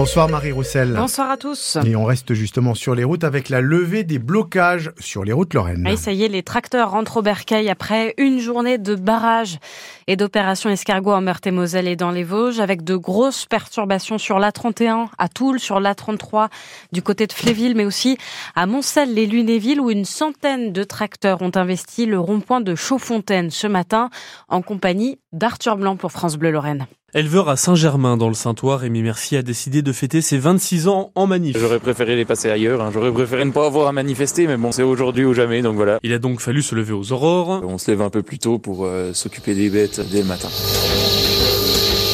[0.00, 0.94] Bonsoir Marie Roussel.
[0.96, 1.76] Bonsoir à tous.
[1.84, 5.52] Et on reste justement sur les routes avec la levée des blocages sur les routes
[5.52, 5.86] lorraines.
[5.86, 9.58] Et ça y est, les tracteurs rentrent au bercail après une journée de barrage
[10.06, 15.08] et d'opérations escargot en Meurthe-et-Moselle et dans les Vosges avec de grosses perturbations sur l'A31
[15.18, 16.48] à Toul, sur l'A33
[16.92, 18.16] du côté de Fléville, mais aussi
[18.56, 23.50] à Moncel, les Lunéville où une centaine de tracteurs ont investi le rond-point de Chaudfontaine
[23.50, 24.08] ce matin
[24.48, 26.86] en compagnie d'Arthur Blanc pour France Bleu Lorraine.
[27.12, 31.10] Éleveur à Saint-Germain dans le Saint-Ouen, Rémi Mercier a décidé de fêter ses 26 ans
[31.16, 31.56] en manif.
[31.58, 32.90] J'aurais préféré les passer ailleurs, hein.
[32.94, 35.98] j'aurais préféré ne pas avoir à manifester, mais bon, c'est aujourd'hui ou jamais, donc voilà.
[36.04, 37.62] Il a donc fallu se lever aux aurores.
[37.66, 40.50] On se lève un peu plus tôt pour euh, s'occuper des bêtes dès le matin.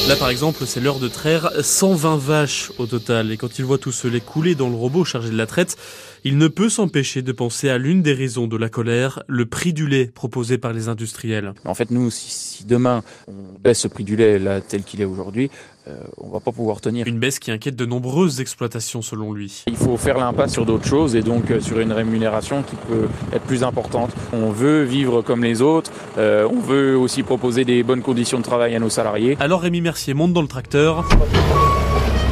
[0.09, 3.33] Là, par exemple, c'est l'heure de traire 120 vaches au total.
[3.33, 5.77] Et quand il voit tout ce lait couler dans le robot chargé de la traite,
[6.23, 9.73] il ne peut s'empêcher de penser à l'une des raisons de la colère, le prix
[9.73, 11.55] du lait proposé par les industriels.
[11.65, 15.05] En fait, nous, si, demain on baisse ce prix du lait là tel qu'il est
[15.05, 15.51] aujourd'hui,
[15.89, 17.07] euh, on va pas pouvoir tenir.
[17.07, 19.63] Une baisse qui inquiète de nombreuses exploitations selon lui.
[19.69, 23.09] Il faut faire l'impasse sur d'autres choses et donc euh, sur une rémunération qui peut
[23.33, 24.11] être plus importante.
[24.33, 28.43] On veut vivre comme les autres, euh, on veut aussi proposer des bonnes conditions de
[28.43, 29.37] travail à nos salariés.
[29.39, 31.05] Alors Rémi Mercier monte dans le tracteur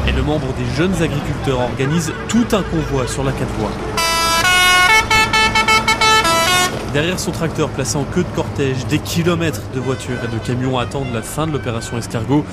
[0.07, 3.71] et le membre des jeunes agriculteurs organise tout un convoi sur la 4 voies.
[6.91, 10.77] Derrière son tracteur placé en queue de cortège, des kilomètres de voitures et de camions
[10.77, 12.45] attendent la fin de l'opération escargot.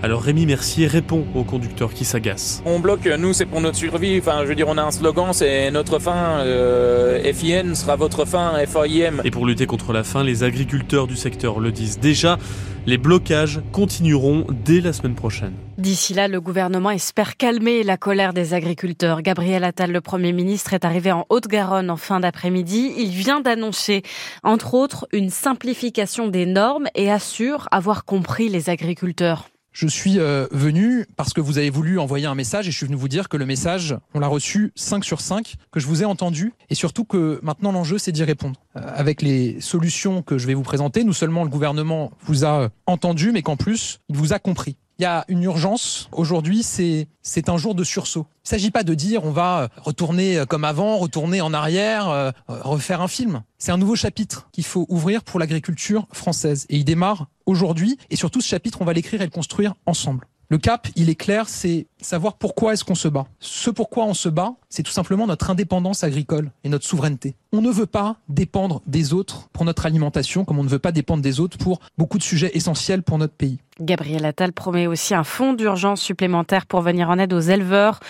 [0.00, 2.62] Alors Rémi Mercier répond au conducteur qui s'agace.
[2.64, 5.32] On bloque, nous c'est pour notre survie, enfin je veux dire on a un slogan,
[5.32, 9.22] c'est notre fin, euh, FIN sera votre fin, FAIM.
[9.24, 12.38] Et pour lutter contre la faim, les agriculteurs du secteur le disent déjà,
[12.86, 15.54] les blocages continueront dès la semaine prochaine.
[15.78, 19.20] D'ici là, le gouvernement espère calmer la colère des agriculteurs.
[19.22, 22.92] Gabriel Attal, le Premier ministre, est arrivé en Haute-Garonne en fin d'après-midi.
[22.96, 24.02] Il vient d'annoncer,
[24.44, 29.48] entre autres, une simplification des normes et assure avoir compris les agriculteurs.
[29.80, 32.86] Je suis euh, venu parce que vous avez voulu envoyer un message et je suis
[32.86, 36.02] venu vous dire que le message, on l'a reçu 5 sur 5, que je vous
[36.02, 38.60] ai entendu et surtout que maintenant l'enjeu c'est d'y répondre.
[38.74, 42.70] Euh, avec les solutions que je vais vous présenter, non seulement le gouvernement vous a
[42.86, 44.76] entendu mais qu'en plus il vous a compris.
[44.98, 46.08] Il y a une urgence.
[46.10, 48.26] Aujourd'hui, c'est c'est un jour de sursaut.
[48.30, 52.32] Il ne s'agit pas de dire on va retourner comme avant, retourner en arrière, euh,
[52.48, 53.42] refaire un film.
[53.58, 58.16] C'est un nouveau chapitre qu'il faut ouvrir pour l'agriculture française et il démarre aujourd'hui et
[58.16, 60.26] surtout ce chapitre, on va l'écrire et le construire ensemble.
[60.50, 63.26] Le cap, il est clair, c'est savoir pourquoi est-ce qu'on se bat.
[63.38, 67.36] Ce pourquoi on se bat, c'est tout simplement notre indépendance agricole et notre souveraineté.
[67.50, 70.92] On ne veut pas dépendre des autres pour notre alimentation, comme on ne veut pas
[70.92, 73.58] dépendre des autres pour beaucoup de sujets essentiels pour notre pays.
[73.80, 78.00] Gabriel Attal promet aussi un fonds d'urgence supplémentaire pour venir en aide aux éleveurs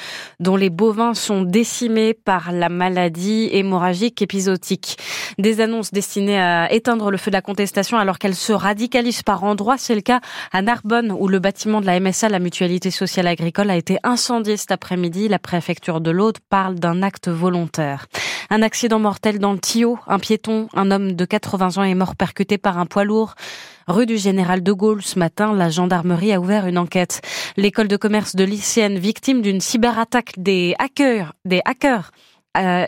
[0.40, 4.96] dont les bovins sont décimés par la maladie hémorragique épisodique.
[5.38, 9.44] Des annonces destinées à éteindre le feu de la contestation alors qu'elle se radicalise par
[9.44, 9.76] endroits.
[9.76, 10.20] C'est le cas
[10.52, 14.56] à Narbonne où le bâtiment de la MSA, la Mutualité Sociale Agricole, a été incendié
[14.56, 15.28] cet après-midi.
[15.28, 18.06] La préfecture de l'Aude parle d'un acte volontaire.
[18.48, 19.98] Un accident mortel dans le Tio.
[20.06, 23.34] Un piéton, un homme de 80 ans est mort percuté par un poids lourd.
[23.86, 27.20] Rue du Général de Gaulle, ce matin, la gendarmerie a ouvert une enquête.
[27.58, 32.10] L'école de commerce de lycéenne victime d'une cyberattaque des hackers, des hackers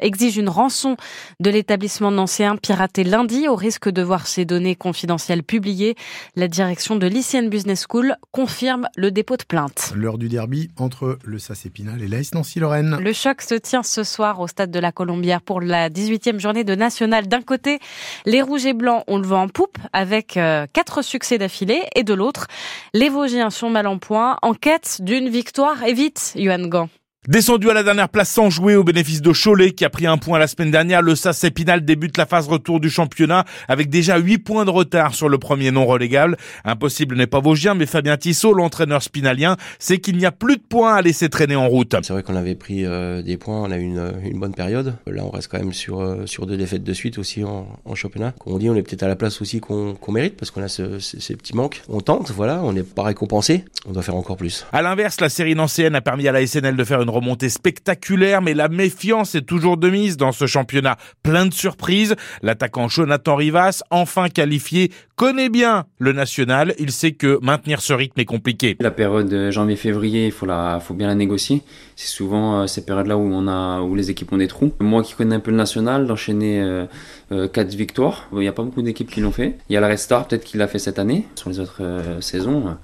[0.01, 0.97] exige une rançon
[1.41, 5.95] de l'établissement nancéen piraté lundi au risque de voir ses données confidentielles publiées.
[6.37, 9.93] La direction de l'ICN Business School confirme le dépôt de plainte.
[9.95, 12.99] L'heure du derby entre le SAS Épinal et l'AS Nancy-Lorraine.
[13.01, 16.65] Le choc se tient ce soir au stade de la Colombière pour la 18e journée
[16.65, 17.29] de National.
[17.29, 17.79] D'un côté,
[18.27, 22.03] les Rouges et Blancs ont le vent en poupe avec euh, quatre succès d'affilée et
[22.03, 22.47] de l'autre,
[22.95, 26.89] les Vosgiens sont mal en point en quête d'une victoire et vite, Johan Gant.
[27.31, 30.19] Descendu à la dernière place sans jouer au bénéfice de Cholet qui a pris un
[30.19, 34.19] point la semaine dernière, le SAS Épinal débute la phase retour du championnat avec déjà
[34.19, 36.37] 8 points de retard sur le premier non relégable.
[36.65, 40.63] Impossible n'est pas Vosgien, mais Fabien Tissot, l'entraîneur spinalien, sait qu'il n'y a plus de
[40.69, 41.95] points à laisser traîner en route.
[42.03, 44.97] C'est vrai qu'on avait pris euh, des points, on a eu une, une, bonne période.
[45.07, 47.95] Là, on reste quand même sur, euh, sur deux défaites de suite aussi en, en
[47.95, 48.35] championnat.
[48.41, 50.69] Comme on dit, on est peut-être à la place aussi qu'on mérite parce qu'on a
[50.69, 51.83] ce, ces petits manques.
[51.89, 54.67] On tente, voilà, on n'est pas récompensé, on doit faire encore plus.
[54.73, 58.43] À l'inverse, la série nancéenne a permis à la SNL de faire une remontée spectaculaire,
[58.43, 62.17] mais la méfiance est toujours de mise dans ce championnat plein de surprises.
[62.43, 66.75] L'attaquant Jonathan Rivas, enfin qualifié, connaît bien le national.
[66.79, 68.77] Il sait que maintenir ce rythme est compliqué.
[68.81, 70.47] La période janvier-février, il faut,
[70.95, 71.63] bien la négocier.
[71.97, 74.73] C'est souvent euh, ces périodes-là où, où les équipes ont des trous.
[74.81, 76.87] Moi qui connais un peu le national, d'enchaîner euh,
[77.33, 79.57] euh, 4 victoires, il n'y a pas beaucoup d'équipes qui l'ont fait.
[79.69, 81.27] Il y a la Restart, peut-être qu'il l'a fait cette année.
[81.35, 82.77] Sur les autres euh, saisons,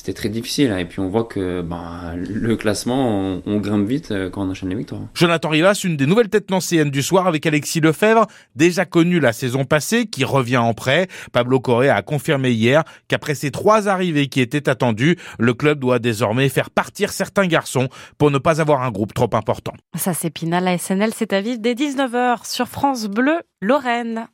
[0.00, 0.70] c'était très difficile.
[0.70, 0.78] Hein.
[0.78, 4.70] Et puis on voit que bah, le classement, on, grimpe vite euh, quand on enchaîne
[4.70, 5.02] les victoires.
[5.12, 8.26] Jonathan Rivas, une des nouvelles têtes nancéennes du soir avec Alexis Lefebvre,
[8.56, 11.06] déjà connu la saison passée, qui revient en prêt.
[11.32, 15.98] Pablo Correa a confirmé hier qu'après ces trois arrivées qui étaient attendues, le club doit
[15.98, 19.74] désormais faire partir certains garçons pour ne pas avoir un groupe trop important.
[19.96, 24.28] Ça c'est Pina, la SNL c'est à vivre dès 19h sur France Bleu Lorraine.